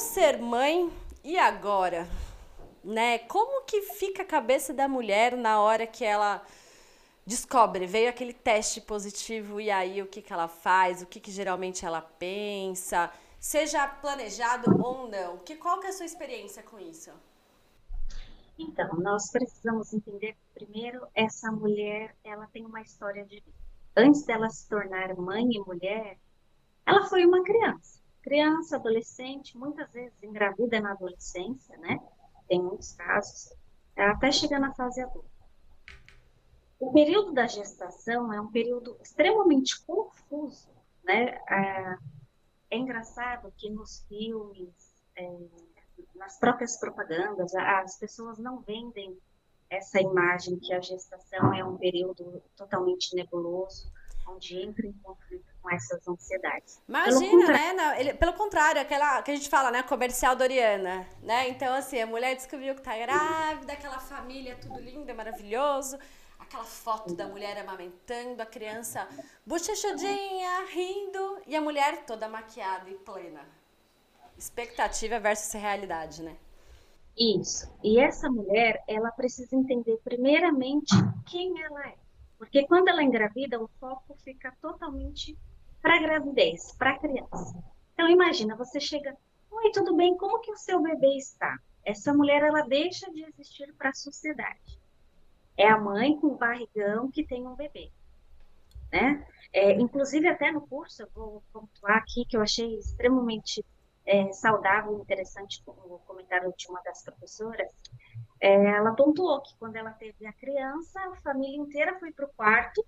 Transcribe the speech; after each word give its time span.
ser 0.00 0.38
mãe 0.38 0.90
e 1.22 1.38
agora? 1.38 2.08
Né? 2.82 3.18
Como 3.18 3.64
que 3.64 3.82
fica 3.82 4.22
a 4.22 4.26
cabeça 4.26 4.72
da 4.72 4.88
mulher 4.88 5.36
na 5.36 5.60
hora 5.60 5.86
que 5.86 6.04
ela 6.04 6.42
descobre, 7.26 7.86
veio 7.86 8.10
aquele 8.10 8.32
teste 8.32 8.80
positivo 8.80 9.60
e 9.60 9.70
aí 9.70 10.02
o 10.02 10.06
que, 10.06 10.20
que 10.20 10.32
ela 10.32 10.48
faz, 10.48 11.02
o 11.02 11.06
que, 11.06 11.20
que 11.20 11.30
geralmente 11.30 11.86
ela 11.86 12.00
pensa, 12.00 13.12
seja 13.38 13.86
planejado 13.86 14.82
ou 14.82 15.08
não. 15.08 15.38
Que, 15.38 15.54
qual 15.54 15.78
que 15.78 15.86
é 15.86 15.90
a 15.90 15.92
sua 15.92 16.06
experiência 16.06 16.62
com 16.62 16.78
isso? 16.80 17.10
Então, 18.58 18.88
nós 18.98 19.30
precisamos 19.30 19.92
entender 19.92 20.36
primeiro 20.52 21.06
essa 21.14 21.50
mulher, 21.52 22.16
ela 22.24 22.46
tem 22.48 22.66
uma 22.66 22.82
história 22.82 23.24
de. 23.24 23.42
Antes 23.96 24.24
dela 24.24 24.48
se 24.50 24.68
tornar 24.68 25.16
mãe 25.16 25.44
e 25.50 25.60
mulher, 25.60 26.18
ela 26.84 27.06
foi 27.06 27.24
uma 27.24 27.42
criança. 27.42 28.00
Criança, 28.22 28.76
adolescente, 28.76 29.56
muitas 29.56 29.90
vezes 29.92 30.22
engravida 30.22 30.80
na 30.80 30.92
adolescência, 30.92 31.76
né? 31.78 31.98
Tem 32.48 32.62
muitos 32.62 32.92
casos, 32.92 33.54
até 33.96 34.30
chegar 34.30 34.60
na 34.60 34.74
fase 34.74 35.00
adulta. 35.00 35.28
O 36.78 36.92
período 36.92 37.32
da 37.32 37.46
gestação 37.46 38.32
é 38.32 38.40
um 38.40 38.50
período 38.50 38.96
extremamente 39.02 39.84
confuso, 39.84 40.70
né? 41.04 41.38
É, 41.48 41.96
é 42.70 42.76
engraçado 42.76 43.52
que 43.56 43.70
nos 43.70 44.04
filmes, 44.08 44.74
é, 45.16 45.38
nas 46.14 46.38
próprias 46.38 46.78
propagandas, 46.78 47.54
as 47.54 47.98
pessoas 47.98 48.38
não 48.38 48.60
vendem 48.60 49.18
essa 49.68 50.00
imagem 50.00 50.58
que 50.58 50.72
a 50.72 50.80
gestação 50.80 51.54
é 51.54 51.64
um 51.64 51.76
período 51.76 52.42
totalmente 52.56 53.14
nebuloso, 53.14 53.90
onde 54.30 54.60
entra 54.60 54.86
em 54.86 54.92
conflito 55.02 55.52
com 55.62 55.70
essas 55.70 56.06
ansiedades. 56.06 56.82
Imagina, 56.88 57.46
pelo 57.46 57.52
né? 57.52 57.72
Não, 57.72 57.94
ele, 57.94 58.14
pelo 58.14 58.32
contrário, 58.32 58.80
aquela 58.80 59.22
que 59.22 59.30
a 59.30 59.34
gente 59.34 59.48
fala, 59.48 59.70
né? 59.70 59.82
Comercial 59.82 60.34
Doriana, 60.36 61.06
né? 61.22 61.48
Então, 61.48 61.74
assim, 61.74 62.00
a 62.00 62.06
mulher 62.06 62.34
descobriu 62.34 62.74
que 62.74 62.82
tá 62.82 62.96
grávida, 62.96 63.72
aquela 63.72 63.98
família 63.98 64.56
tudo 64.60 64.80
lindo, 64.80 65.14
maravilhoso. 65.14 65.98
Aquela 66.38 66.64
foto 66.64 67.14
da 67.14 67.28
mulher 67.28 67.58
amamentando, 67.58 68.42
a 68.42 68.46
criança 68.46 69.06
bochechudinha, 69.46 70.64
rindo, 70.72 71.38
e 71.46 71.54
a 71.54 71.60
mulher 71.60 72.04
toda 72.06 72.28
maquiada 72.28 72.90
e 72.90 72.94
plena. 72.94 73.46
Expectativa 74.36 75.20
versus 75.20 75.52
realidade, 75.52 76.22
né? 76.22 76.36
Isso. 77.16 77.70
E 77.84 78.00
essa 78.00 78.30
mulher, 78.30 78.82
ela 78.88 79.12
precisa 79.12 79.54
entender 79.54 79.98
primeiramente 80.02 80.94
quem 81.26 81.62
ela 81.62 81.88
é. 81.88 81.94
Porque 82.40 82.66
quando 82.66 82.88
ela 82.88 83.02
engravida, 83.02 83.62
o 83.62 83.68
foco 83.78 84.16
fica 84.24 84.50
totalmente 84.62 85.36
para 85.82 85.96
a 85.96 86.00
gravidez, 86.00 86.72
para 86.72 86.92
a 86.92 86.98
criança. 86.98 87.62
Então 87.92 88.08
imagina, 88.08 88.56
você 88.56 88.80
chega, 88.80 89.14
oi, 89.50 89.70
tudo 89.72 89.94
bem? 89.94 90.16
Como 90.16 90.40
que 90.40 90.50
o 90.50 90.56
seu 90.56 90.80
bebê 90.80 91.18
está? 91.18 91.58
Essa 91.84 92.14
mulher 92.14 92.42
ela 92.42 92.62
deixa 92.62 93.12
de 93.12 93.22
existir 93.24 93.74
para 93.74 93.90
a 93.90 93.92
sociedade. 93.92 94.80
É 95.54 95.68
a 95.68 95.76
mãe 95.76 96.18
com 96.18 96.28
o 96.28 96.38
barrigão 96.38 97.10
que 97.10 97.26
tem 97.26 97.46
um 97.46 97.54
bebê, 97.54 97.92
né? 98.90 99.22
É, 99.52 99.72
inclusive 99.72 100.26
até 100.26 100.50
no 100.50 100.62
curso 100.62 101.02
eu 101.02 101.10
vou 101.14 101.42
pontuar 101.52 101.98
aqui 101.98 102.24
que 102.24 102.38
eu 102.38 102.40
achei 102.40 102.78
extremamente 102.78 103.62
é, 104.06 104.32
saudável 104.32 104.96
e 104.96 105.02
interessante 105.02 105.62
o 105.66 105.98
comentário 106.06 106.54
de 106.56 106.68
uma 106.68 106.80
das 106.80 107.02
professoras. 107.02 107.70
Ela 108.40 108.94
pontuou 108.94 109.42
que 109.42 109.54
quando 109.58 109.76
ela 109.76 109.90
teve 109.90 110.26
a 110.26 110.32
criança, 110.32 110.98
a 111.00 111.16
família 111.16 111.58
inteira 111.58 111.98
foi 111.98 112.10
para 112.10 112.24
o 112.24 112.32
quarto. 112.32 112.84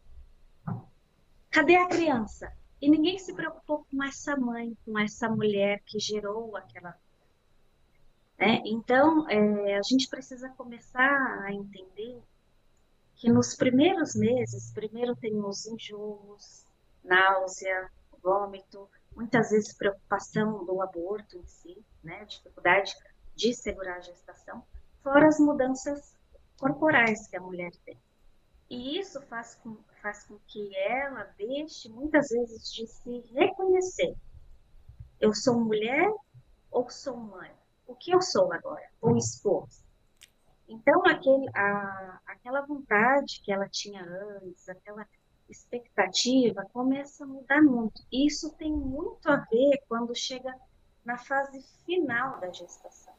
Cadê 1.51 1.77
a 1.77 1.87
criança? 1.87 2.51
E 2.81 2.89
ninguém 2.89 3.19
se 3.19 3.35
preocupou 3.35 3.87
com 3.91 4.03
essa 4.03 4.35
mãe, 4.37 4.77
com 4.85 4.99
essa 4.99 5.29
mulher 5.29 5.83
que 5.85 6.01
gerou 6.01 6.57
aquela. 6.57 6.99
Né? 8.39 8.63
Então, 8.65 9.29
é, 9.29 9.77
a 9.77 9.83
gente 9.83 10.09
precisa 10.09 10.49
começar 10.49 11.45
a 11.45 11.53
entender 11.53 12.21
que 13.15 13.31
nos 13.31 13.55
primeiros 13.55 14.17
meses, 14.17 14.73
primeiro 14.73 15.15
tem 15.15 15.39
os 15.45 15.67
enjoos, 15.67 16.67
náusea, 17.05 17.91
vômito, 18.23 18.89
muitas 19.15 19.51
vezes 19.51 19.77
preocupação 19.77 20.65
do 20.65 20.81
aborto 20.81 21.37
em 21.37 21.47
si, 21.47 21.85
né? 22.03 22.25
dificuldade 22.25 22.95
de 23.37 23.55
segurar 23.55 23.97
a 23.97 24.01
gestação, 24.01 24.65
fora 25.03 25.29
as 25.29 25.39
mudanças 25.39 26.17
corporais 26.59 27.27
que 27.27 27.37
a 27.37 27.41
mulher 27.41 27.73
tem. 27.85 27.99
E 28.71 28.99
isso 28.99 29.21
faz 29.23 29.55
com, 29.57 29.77
faz 30.01 30.25
com 30.25 30.39
que 30.47 30.75
ela 30.77 31.25
deixe 31.37 31.89
muitas 31.89 32.29
vezes 32.31 32.73
de 32.73 32.87
se 32.87 33.21
reconhecer. 33.35 34.15
Eu 35.21 35.35
sou 35.35 35.61
mulher 35.61 36.11
ou 36.71 36.89
sou 36.89 37.17
mãe? 37.17 37.53
O 37.87 37.95
que 37.95 38.15
eu 38.15 38.23
sou 38.23 38.53
agora? 38.53 38.89
Ou 39.01 39.17
esposa? 39.17 39.83
Então, 40.69 41.05
aquele, 41.05 41.47
a, 41.55 42.21
aquela 42.27 42.63
vontade 42.63 43.43
que 43.45 43.53
ela 43.53 43.69
tinha 43.69 44.03
antes, 44.03 44.69
aquela 44.69 45.07
expectativa, 45.49 46.65
começa 46.73 47.25
a 47.25 47.27
mudar 47.27 47.61
muito. 47.61 48.03
Isso 48.11 48.55
tem 48.57 48.73
muito 48.73 49.29
a 49.29 49.37
ver 49.37 49.83
quando 49.87 50.15
chega 50.17 50.55
na 51.05 51.19
fase 51.19 51.63
final 51.85 52.41
da 52.41 52.51
gestação. 52.51 53.13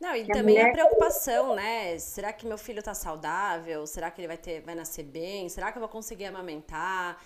Não, 0.00 0.14
e 0.14 0.24
que 0.24 0.32
também 0.32 0.58
a, 0.58 0.60
mulher... 0.60 0.70
a 0.70 0.72
preocupação, 0.72 1.54
né? 1.54 1.98
Será 1.98 2.32
que 2.32 2.46
meu 2.46 2.58
filho 2.58 2.80
está 2.80 2.94
saudável? 2.94 3.86
Será 3.86 4.10
que 4.10 4.20
ele 4.20 4.28
vai 4.28 4.36
ter, 4.36 4.60
vai 4.60 4.74
nascer 4.74 5.02
bem? 5.02 5.48
Será 5.48 5.72
que 5.72 5.78
eu 5.78 5.80
vou 5.80 5.88
conseguir 5.88 6.26
amamentar? 6.26 7.18